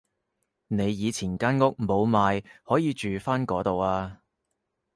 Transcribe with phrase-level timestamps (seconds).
[0.65, 4.23] 你以前間屋冇賣可以住返嗰度啊